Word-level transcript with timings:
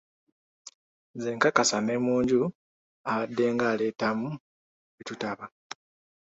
Nze 1.15 1.29
nkakasa 1.35 1.77
ne 1.81 1.95
mu 2.03 2.15
nju 2.21 2.41
abaddenga 3.11 3.63
abaleetamu 3.67 4.29
we 4.95 5.01
tutaba. 5.07 5.45